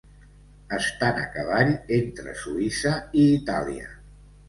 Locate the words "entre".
1.99-2.37